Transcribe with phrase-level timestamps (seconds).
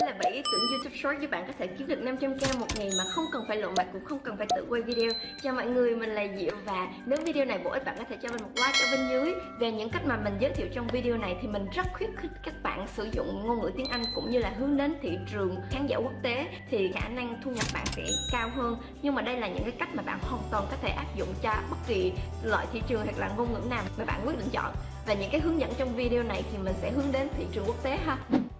[0.00, 2.66] Đây là 7 ý tưởng YouTube Short giúp bạn có thể kiếm được 500k một
[2.78, 5.10] ngày mà không cần phải lộ mặt cũng không cần phải tự quay video.
[5.42, 8.16] Chào mọi người, mình là Diệu và nếu video này bổ ích bạn có thể
[8.22, 10.86] cho mình một like ở bên dưới về những cách mà mình giới thiệu trong
[10.86, 14.02] video này thì mình rất khuyến khích các bạn sử dụng ngôn ngữ tiếng Anh
[14.14, 17.50] cũng như là hướng đến thị trường khán giả quốc tế thì khả năng thu
[17.50, 18.02] nhập bạn sẽ
[18.32, 18.78] cao hơn.
[19.02, 21.34] Nhưng mà đây là những cái cách mà bạn hoàn toàn có thể áp dụng
[21.42, 22.12] cho bất kỳ
[22.44, 24.74] loại thị trường hoặc là ngôn ngữ nào mà bạn quyết định chọn.
[25.06, 27.64] Và những cái hướng dẫn trong video này thì mình sẽ hướng đến thị trường
[27.66, 28.16] quốc tế ha.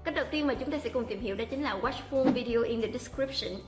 [0.07, 2.33] Cách đầu tiên mà chúng ta sẽ cùng tìm hiểu đó chính là watch full
[2.33, 3.61] video in the description.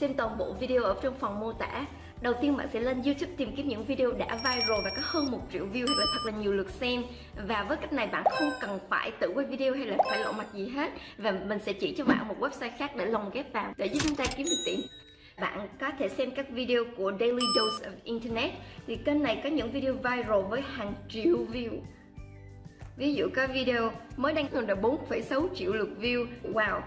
[0.00, 1.86] Xem toàn bộ video ở trong phần mô tả.
[2.22, 5.30] Đầu tiên bạn sẽ lên YouTube tìm kiếm những video đã viral và có hơn
[5.30, 7.02] một triệu view hoặc là thật là nhiều lượt xem.
[7.46, 10.32] Và với cách này bạn không cần phải tự quay video hay là phải lộ
[10.32, 10.92] mặt gì hết.
[11.18, 14.00] Và mình sẽ chỉ cho bạn một website khác để lồng ghép vào, để giúp
[14.02, 14.80] chúng ta kiếm được tiền.
[15.40, 18.50] Bạn có thể xem các video của Daily Dose of Internet.
[18.86, 21.70] Thì kênh này có những video viral với hàng triệu view.
[22.98, 26.26] Ví dụ có video mới đăng được 4,6 triệu lượt view.
[26.52, 26.80] Wow.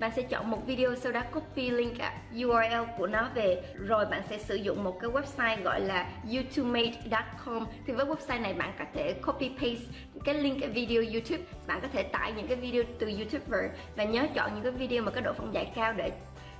[0.00, 1.96] Bạn sẽ chọn một video sau đó copy link
[2.34, 3.62] URL của nó về.
[3.74, 8.54] Rồi bạn sẽ sử dụng một cái website gọi là youtubemate.com thì với website này
[8.54, 9.84] bạn có thể copy paste
[10.24, 11.44] cái link video YouTube.
[11.66, 15.02] Bạn có thể tải những cái video từ YouTuber và nhớ chọn những cái video
[15.02, 16.12] mà có độ phân giải cao để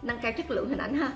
[0.03, 1.13] nâng cao chất lượng hình ảnh ha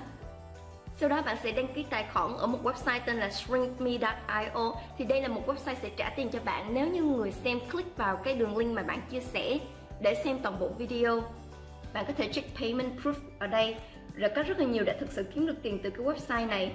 [1.01, 5.05] sau đó bạn sẽ đăng ký tài khoản ở một website tên là shrinkme.io Thì
[5.05, 8.17] đây là một website sẽ trả tiền cho bạn nếu như người xem click vào
[8.17, 9.57] cái đường link mà bạn chia sẻ
[10.01, 11.23] để xem toàn bộ video.
[11.93, 13.75] Bạn có thể check payment proof ở đây.
[14.15, 16.71] Rồi có rất là nhiều đã thực sự kiếm được tiền từ cái website này.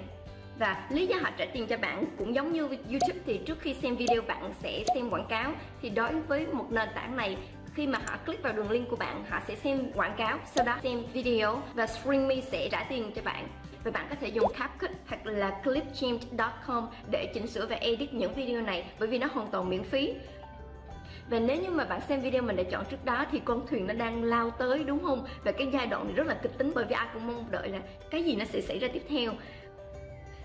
[0.59, 3.73] Và lý do họ trả tiền cho bạn cũng giống như YouTube thì trước khi
[3.73, 5.51] xem video bạn sẽ xem quảng cáo.
[5.81, 7.37] Thì đối với một nền tảng này,
[7.73, 10.65] khi mà họ click vào đường link của bạn, họ sẽ xem quảng cáo, sau
[10.65, 13.47] đó xem video và Springme sẽ trả tiền cho bạn
[13.87, 18.33] và bạn có thể dùng CapCut hoặc là clipchamp.com để chỉnh sửa và edit những
[18.33, 20.13] video này bởi vì nó hoàn toàn miễn phí.
[21.29, 23.87] Và nếu như mà bạn xem video mình đã chọn trước đó thì con thuyền
[23.87, 25.25] nó đang lao tới, đúng không?
[25.43, 27.69] Và cái giai đoạn này rất là kịch tính bởi vì ai cũng mong đợi
[27.69, 27.79] là
[28.11, 29.31] cái gì nó sẽ xảy ra tiếp theo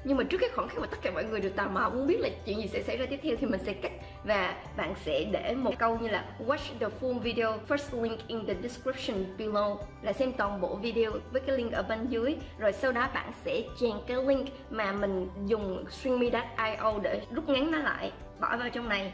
[0.05, 2.07] nhưng mà trước cái khoảng khắc mà tất cả mọi người đều tò mò muốn
[2.07, 3.93] biết là chuyện gì sẽ xảy ra tiếp theo thì mình sẽ cắt.
[4.25, 8.47] Và bạn sẽ để một câu như là, watch the full video, first link in
[8.47, 9.79] the description below.
[10.03, 12.37] Là xem toàn bộ video với cái link ở bên dưới.
[12.59, 17.71] Rồi sau đó bạn sẽ chèn cái link mà mình dùng streamy.io để rút ngắn
[17.71, 19.13] nó lại, bỏ vào trong này.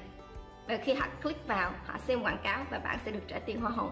[0.69, 3.61] Và khi họ click vào, họ xem quảng cáo và bạn sẽ được trả tiền
[3.61, 3.91] hoa hồng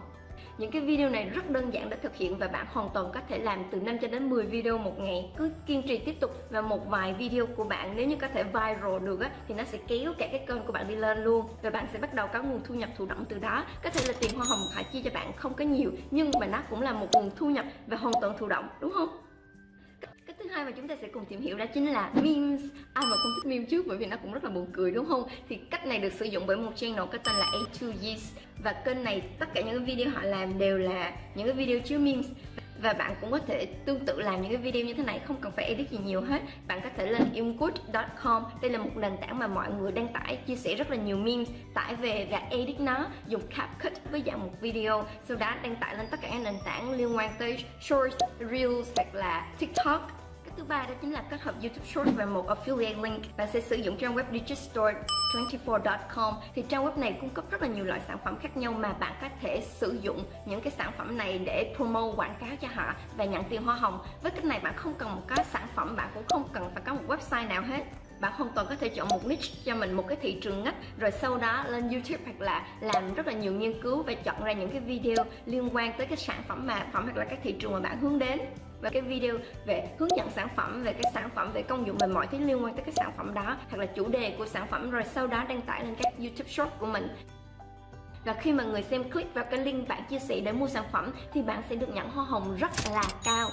[0.58, 3.20] những cái video này rất đơn giản để thực hiện và bạn hoàn toàn có
[3.28, 5.30] thể làm từ 5 cho đến 10 video một ngày.
[5.36, 8.42] Cứ kiên trì tiếp tục và một vài video của bạn nếu như có thể
[8.42, 11.46] viral được á, thì nó sẽ kéo cả cái kênh của bạn đi lên luôn.
[11.62, 13.64] Và bạn sẽ bắt đầu có nguồn thu nhập thụ động từ đó.
[13.82, 16.46] Có thể là tiền hoa hồng họ chia cho bạn không có nhiều, nhưng mà
[16.46, 19.25] nó cũng là một nguồn thu nhập và hoàn toàn thụ động, đúng không?
[20.48, 22.60] Thứ hai mà chúng ta sẽ cùng tìm hiểu đó chính là memes.
[22.92, 25.06] Ai mà không thích meme trước bởi vì nó cũng rất là buồn cười, đúng
[25.06, 25.28] không?
[25.48, 28.72] Thì cách này được sử dụng bởi một channel có tên là A2 Yeast và
[28.72, 31.98] kênh này, tất cả những cái video họ làm đều là những cái video chứa
[31.98, 32.26] memes.
[32.82, 35.36] Và bạn cũng có thể tương tự làm những cái video như thế này, không
[35.40, 36.42] cần phải edit gì nhiều hết.
[36.66, 40.38] Bạn có thể lên imgood.com đây là một nền tảng mà mọi người đăng tải,
[40.46, 44.40] chia sẻ rất là nhiều memes, tải về và edit nó, dùng CapCut với dạng
[44.40, 45.06] một video.
[45.28, 48.16] Sau đó đăng tải lên tất cả các nền tảng liên quan tới shorts,
[48.50, 50.25] reels hoặc là tiktok
[50.56, 53.37] thứ ba đó chính là kết hợp YouTube Short và một affiliate link.
[53.37, 57.69] Bạn sẽ sử dụng trang web digitstore24.com thì trang web này cung cấp rất là
[57.69, 60.93] nhiều loại sản phẩm khác nhau mà bạn có thể sử dụng những cái sản
[60.99, 63.99] phẩm này để promo, quảng cáo cho họ và nhận tiền hoa hồng.
[64.22, 66.83] Với cách này bạn không cần một cái sản phẩm, bạn cũng không cần phải
[66.87, 67.84] có một website nào hết
[68.21, 70.75] bạn hoàn toàn có thể chọn một niche cho mình, một cái thị trường ngách,
[70.99, 74.44] rồi sau đó lên YouTube hoặc là làm rất là nhiều nghiên cứu và chọn
[74.44, 77.38] ra những cái video liên quan tới cái sản phẩm mà, phẩm hoặc là các
[77.43, 78.41] thị trường mà bạn hướng đến.
[78.81, 81.99] Và cái video về hướng dẫn sản phẩm, về cái sản phẩm, về công dụng,
[81.99, 84.47] về mọi thứ liên quan tới cái sản phẩm đó, hoặc là chủ đề của
[84.47, 87.09] sản phẩm, rồi sau đó đăng tải lên các YouTube Short của mình.
[88.25, 90.84] Và khi mà người xem click vào cái link bạn chia sẻ để mua sản
[90.93, 93.49] phẩm, thì bạn sẽ được nhận hoa hồng rất là cao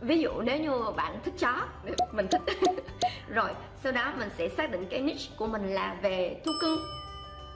[0.00, 1.54] ví dụ nếu như bạn thích chó,
[2.12, 2.42] mình thích.
[3.28, 3.50] Rồi,
[3.82, 6.78] sau đó mình sẽ xác định cái niche của mình là về thú cưng.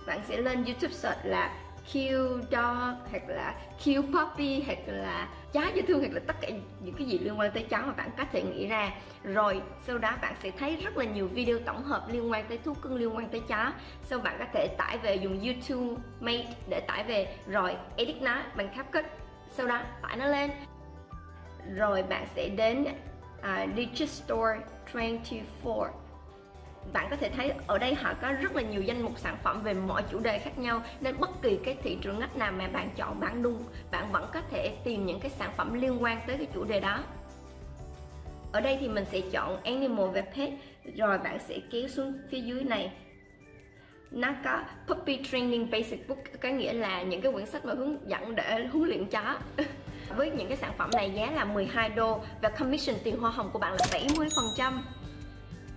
[0.07, 1.55] Bạn sẽ lên youtube search là
[1.87, 3.55] cute dog, hoặc là
[3.85, 6.49] cute puppy, hoặc là chó dễ thương, hoặc là tất cả
[6.81, 8.91] những cái gì liên quan tới chó mà bạn có thể nghĩ ra.
[9.25, 12.59] Rồi, sau đó bạn sẽ thấy rất là nhiều video tổng hợp liên quan tới
[12.59, 13.73] thú cưng, liên quan tới chó.
[14.05, 17.37] Sau bạn có thể tải về dùng YouTube Mate để tải về.
[17.47, 19.05] Rồi, edit nó bằng CapCut.
[19.51, 20.51] Sau đó, tải nó lên
[21.75, 22.85] rồi bạn sẽ đến
[23.39, 26.03] uh, Digistore 24
[26.93, 29.63] bạn có thể thấy ở đây họ có rất là nhiều danh mục sản phẩm
[29.63, 32.69] về mọi chủ đề khác nhau nên bất kỳ cái thị trường ngách nào mà
[32.69, 36.21] bạn chọn bạn luôn bạn vẫn có thể tìm những cái sản phẩm liên quan
[36.27, 37.05] tới cái chủ đề đó.
[38.53, 40.51] Ở đây thì mình sẽ chọn animal và pet
[40.97, 42.93] rồi bạn sẽ kéo xuống phía dưới này.
[44.11, 48.09] Nó có puppy training basic book có nghĩa là những cái quyển sách mà hướng
[48.09, 49.39] dẫn để huấn luyện chó.
[50.17, 53.51] với những cái sản phẩm này giá là 12 đô và commission tiền hoa hồng
[53.53, 54.73] của bạn là 70%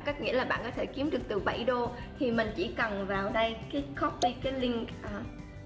[0.06, 1.92] có nghĩa là bạn có thể kiếm được từ 7 đô.
[2.20, 5.22] Thì mình chỉ cần vào đây cái copy cái link à,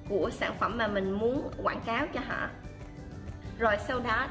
[0.10, 2.48] của sản phẩm mà mình muốn quảng cáo cho họ.
[3.60, 4.28] Rồi sau đó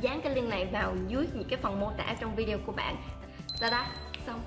[0.00, 2.96] dán cái link này vào dưới những cái phần mô tả trong video của bạn.
[3.60, 3.86] Ta đó
[4.26, 4.40] xong.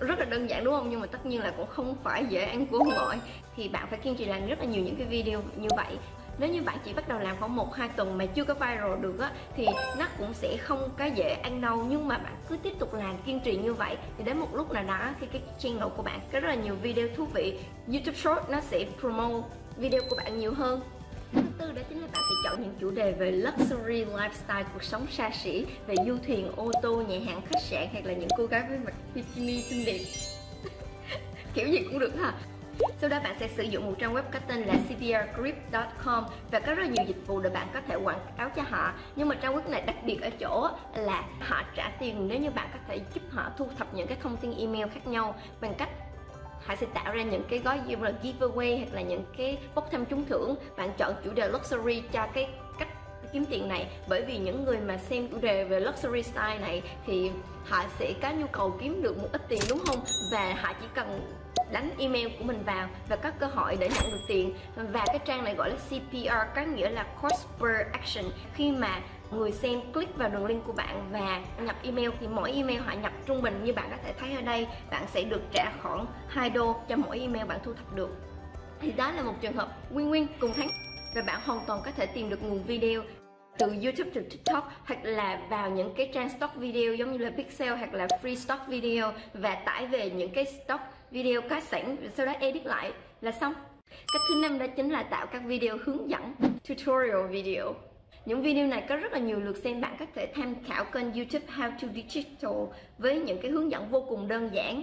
[0.00, 0.90] Rất là đơn giản đúng không?
[0.90, 3.18] Nhưng mà tất nhiên là cũng không phải dễ ăn của mọi
[3.56, 5.98] thì bạn phải kiên trì làm rất là nhiều những cái video như vậy
[6.38, 9.00] nếu như bạn chỉ bắt đầu làm khoảng một, hai tuần mà chưa có viral
[9.00, 9.66] được á, thì
[9.98, 13.16] nó cũng sẽ không có dễ ăn đâu nhưng mà bạn cứ tiếp tục làm
[13.26, 16.20] kiên trì như vậy, thì đến một lúc nào đó khi cái channel của bạn
[16.32, 17.58] có rất là nhiều video thú vị.
[17.88, 20.80] YouTube Short nó sẽ promote video của bạn nhiều hơn.
[21.32, 24.82] Thứ tư đó chính là bạn sẽ chọn những chủ đề về luxury lifestyle, cuộc
[24.82, 28.28] sống xa xỉ, về du thuyền, ô tô, nhà hàng, khách sạn, hoặc là những
[28.38, 29.98] cô gái với mặt bikini xinh đẹp.
[31.54, 32.34] Kiểu gì cũng được ha
[33.00, 36.74] sau đó bạn sẽ sử dụng một trang web có tên là cprgrip.com và có
[36.74, 38.92] rất nhiều dịch vụ để bạn có thể quảng cáo cho họ.
[39.16, 42.50] Nhưng mà trang web này đặc biệt ở chỗ là họ trả tiền nếu như
[42.50, 45.74] bạn có thể giúp họ thu thập những cái thông tin email khác nhau bằng
[45.74, 45.88] cách
[46.66, 49.88] họ sẽ tạo ra những cái gói như là giveaway hoặc là những cái bốc
[49.92, 50.54] thăm trúng thưởng.
[50.76, 52.88] Bạn chọn chủ đề luxury cho cái cách
[53.32, 53.86] kiếm tiền này.
[54.08, 57.30] Bởi vì những người mà xem chủ đề về luxury style này thì
[57.68, 59.98] họ sẽ có nhu cầu kiếm được một ít tiền, đúng không?
[60.32, 61.20] Và họ chỉ cần
[61.72, 64.54] đánh email của mình vào và có cơ hội để nhận được tiền.
[64.76, 68.24] Và cái trang này gọi là CPR có nghĩa là cost per action.
[68.54, 72.52] Khi mà người xem click vào đường link của bạn và nhập email thì mỗi
[72.52, 75.42] email họ nhập trung bình như bạn có thể thấy ở đây, bạn sẽ được
[75.52, 78.10] trả khoảng 2 đô cho mỗi email bạn thu thập được.
[78.80, 80.68] Thì đó là một trường hợp win-win cùng thắng
[81.14, 83.02] và bạn hoàn toàn có thể tìm được nguồn video
[83.58, 87.30] từ YouTube, từ TikTok hoặc là vào những cái trang stock video giống như là
[87.30, 89.12] Pixel hoặc là Free Stock Video.
[89.34, 90.80] Và tải về những cái stock
[91.10, 93.54] video có sẵn, sau đó edit lại là xong.
[93.90, 96.34] Cách thứ năm đó chính là tạo các video hướng dẫn,
[96.68, 97.74] tutorial video.
[98.24, 101.12] Những video này có rất là nhiều lượt xem, bạn có thể tham khảo kênh
[101.12, 102.52] youtube How to Digital
[102.98, 104.82] với những cái hướng dẫn vô cùng đơn giản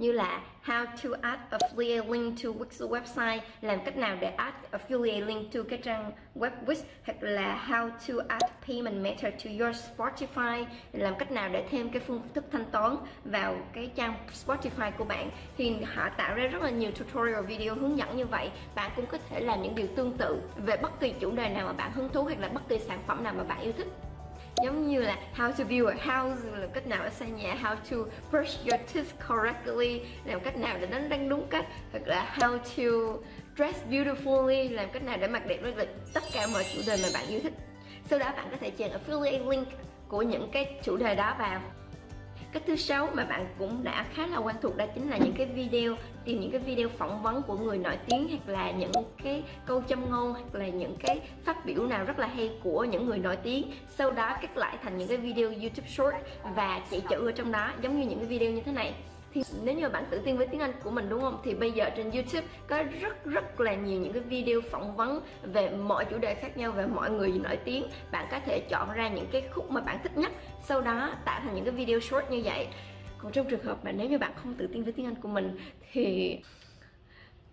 [0.00, 4.56] như là how to add affiliate link to Wix website, làm cách nào để add
[4.72, 9.50] affiliate link to cái trang web Wix, hoặc là how to add payment method to
[9.60, 14.14] your Spotify, làm cách nào để thêm cái phương thức thanh toán vào cái trang
[14.46, 15.30] Spotify của bạn.
[15.56, 18.50] Thì họ tạo ra rất là nhiều tutorial video hướng dẫn như vậy.
[18.74, 21.66] Bạn cũng có thể làm những điều tương tự về bất kỳ chủ đề nào
[21.66, 23.88] mà bạn hứng thú hoặc là bất kỳ sản phẩm nào mà bạn yêu thích
[24.64, 27.76] giống như là how to build a house làm cách nào để xây nhà, how
[27.90, 32.36] to brush your teeth correctly, làm cách nào để đánh răng đúng cách, hoặc là
[32.38, 33.20] how to
[33.56, 37.08] dress beautifully, làm cách nào để mặc đẹp với tất cả mọi chủ đề mà
[37.14, 37.52] bạn yêu thích.
[38.10, 39.68] Sau đó bạn có thể chèn affiliate link
[40.08, 41.60] của những cái chủ đề đó vào
[42.52, 45.32] cách thứ sáu mà bạn cũng đã khá là quen thuộc đó chính là những
[45.32, 48.92] cái video, tìm những cái video phỏng vấn của người nổi tiếng hoặc là những
[49.22, 52.84] cái câu châm ngôn hoặc là những cái phát biểu nào rất là hay của
[52.84, 53.70] những người nổi tiếng.
[53.88, 56.14] Sau đó cắt lại thành những cái video YouTube short
[56.56, 58.94] và chạy chữ ở trong đó, giống như những cái video như thế này
[59.34, 61.40] thì nếu như bạn tự tin với tiếng Anh của mình, đúng không?
[61.44, 65.22] Thì bây giờ trên YouTube có rất rất là nhiều những cái video phỏng vấn
[65.42, 67.84] về mọi chủ đề khác nhau, về mọi người nổi tiếng.
[68.12, 70.32] Bạn có thể chọn ra những cái khúc mà bạn thích nhất,
[70.62, 72.68] sau đó tạo thành những cái video short như vậy.
[73.18, 75.28] Còn trong trường hợp mà nếu như bạn không tự tin với tiếng Anh của
[75.28, 75.58] mình,
[75.92, 76.36] thì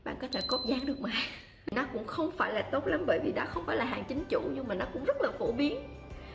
[0.04, 1.12] bạn có thể cốt dán được mà.
[1.72, 4.24] Nó cũng không phải là tốt lắm, bởi vì đó không phải là hàng chính
[4.30, 5.84] chủ, nhưng mà nó cũng rất là phổ biến.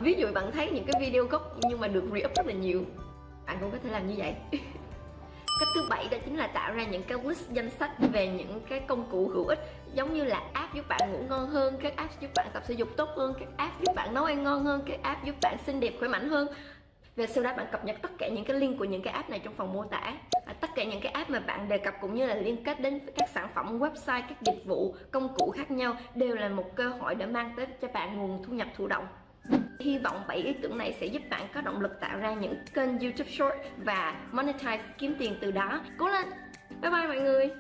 [0.01, 2.85] Ví dụ bạn thấy những cái video gốc nhưng mà được re-up rất là nhiều.
[3.47, 4.35] Bạn cũng có thể làm như vậy.
[5.63, 8.61] cách thứ bảy đó chính là tạo ra những cái list danh sách về những
[8.69, 9.59] cái công cụ hữu ích
[9.95, 12.75] giống như là app giúp bạn ngủ ngon hơn các app giúp bạn tập thể
[12.75, 15.57] dục tốt hơn các app giúp bạn nấu ăn ngon hơn các app giúp bạn
[15.67, 16.49] xinh đẹp khỏe mạnh hơn.
[17.17, 19.31] Và sau đó bạn cập nhật tất cả những cái link của những cái app
[19.31, 20.15] này trong phần mô tả.
[20.47, 22.81] À, tất cả những cái app mà bạn đề cập cũng như là liên kết
[22.81, 26.77] đến các sản phẩm website các dịch vụ công cụ khác nhau đều là một
[26.77, 29.07] cơ hội để mang tới cho bạn nguồn thu nhập thụ động.
[29.83, 32.55] Hy vọng 7 ý tưởng này sẽ giúp bạn có động lực tạo ra những
[32.75, 35.81] kênh YouTube Short và monetize kiếm tiền từ đó.
[35.99, 36.27] Cố lên!
[36.83, 37.51] Bye bye mọi người!